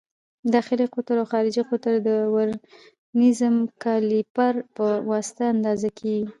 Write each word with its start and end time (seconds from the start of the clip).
داخلي 0.53 0.85
قطر 0.93 1.15
او 1.21 1.27
خارجي 1.31 1.63
قطر 1.69 1.91
یې 1.95 2.01
د 2.07 2.09
ورنیز 2.35 3.39
کالیپر 3.83 4.53
په 4.75 4.85
واسطه 5.11 5.43
اندازه 5.55 5.89
کړئ. 5.97 6.19